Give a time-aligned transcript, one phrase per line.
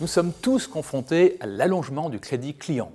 [0.00, 2.90] Nous sommes tous confrontés à l'allongement du crédit client.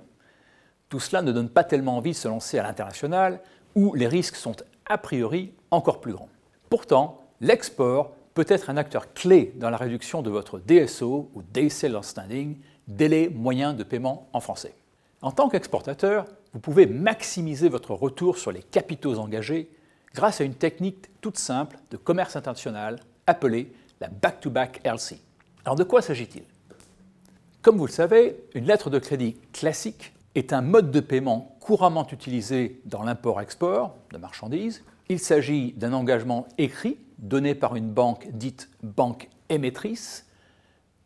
[0.88, 3.40] Tout cela ne donne pas tellement envie de se lancer à l'international,
[3.76, 4.56] où les risques sont
[4.86, 6.28] a priori encore plus grands.
[6.68, 11.68] Pourtant, l'export peut être un acteur clé dans la réduction de votre DSO ou Day
[11.68, 12.56] Sale Outstanding,
[12.88, 14.74] délai moyen de paiement en français.
[15.22, 19.70] En tant qu'exportateur, vous pouvez maximiser votre retour sur les capitaux engagés
[20.14, 25.20] grâce à une technique toute simple de commerce international appelée la back-to-back LC.
[25.64, 26.44] Alors de quoi s'agit-il?
[27.62, 32.06] Comme vous le savez, une lettre de crédit classique est un mode de paiement couramment
[32.12, 34.84] utilisé dans l'import-export de marchandises.
[35.08, 40.26] Il s'agit d'un engagement écrit donné par une banque dite banque émettrice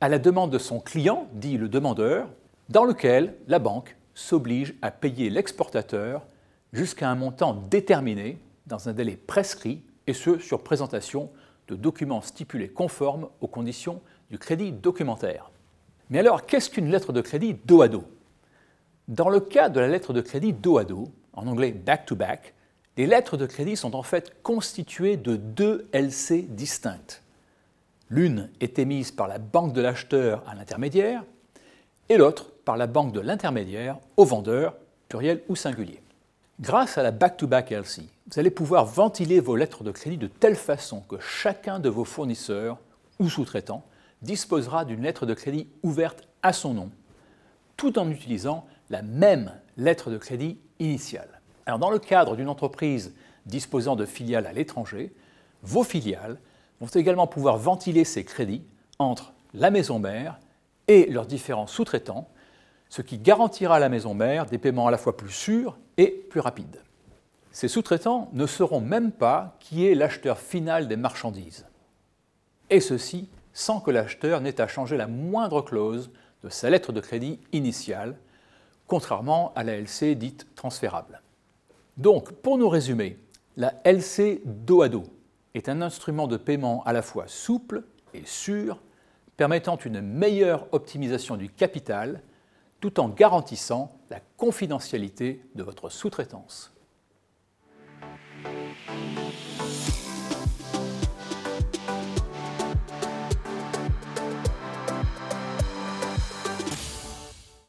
[0.00, 2.28] à la demande de son client, dit le demandeur,
[2.68, 6.26] dans lequel la banque s'oblige à payer l'exportateur
[6.72, 11.30] jusqu'à un montant déterminé dans un délai prescrit, et ce sur présentation
[11.68, 14.00] de documents stipulés conformes aux conditions
[14.30, 15.50] du crédit documentaire.
[16.08, 18.04] Mais alors, qu'est-ce qu'une lettre de crédit dos à dos?
[19.08, 22.54] Dans le cas de la lettre de crédit dos à dos, en anglais back-to-back,
[22.96, 27.22] les lettres de crédit sont en fait constituées de deux LC distinctes.
[28.08, 31.24] L'une est émise par la banque de l'acheteur à l'intermédiaire
[32.08, 34.76] et l'autre par la banque de l'intermédiaire au vendeur,
[35.08, 36.00] pluriel ou singulier.
[36.60, 40.54] Grâce à la back-to-back LC, vous allez pouvoir ventiler vos lettres de crédit de telle
[40.54, 42.78] façon que chacun de vos fournisseurs
[43.18, 43.82] ou sous-traitants
[44.22, 46.90] disposera d'une lettre de crédit ouverte à son nom,
[47.76, 51.40] tout en utilisant la même lettre de crédit initiale.
[51.66, 55.12] Alors, dans le cadre d'une entreprise disposant de filiales à l'étranger,
[55.64, 56.38] vos filiales
[56.80, 58.62] vont également pouvoir ventiler ces crédits
[59.00, 60.38] entre la maison mère
[60.86, 62.28] et leurs différents sous-traitants,
[62.90, 66.08] ce qui garantira à la maison mère des paiements à la fois plus sûrs et
[66.08, 66.82] plus rapides.
[67.52, 71.66] Ces sous-traitants ne sauront même pas qui est l'acheteur final des marchandises.
[72.68, 76.10] Et ceci sans que l'acheteur n'ait à changer la moindre clause
[76.44, 78.16] de sa lettre de crédit initiale,
[78.86, 81.20] contrairement à la LC dite transférable.
[81.96, 83.18] Donc, pour nous résumer,
[83.56, 85.04] la LC dos à dos
[85.54, 87.82] est un instrument de paiement à la fois souple
[88.14, 88.80] et sûr,
[89.36, 92.22] permettant une meilleure optimisation du capital
[92.80, 96.72] tout en garantissant la confidentialité de votre sous-traitance.